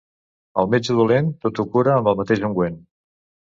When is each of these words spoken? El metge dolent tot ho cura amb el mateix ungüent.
El 0.63 0.69
metge 0.75 0.95
dolent 1.01 1.29
tot 1.45 1.63
ho 1.65 1.67
cura 1.77 1.93
amb 1.99 2.11
el 2.15 2.19
mateix 2.25 2.45
ungüent. 2.51 2.83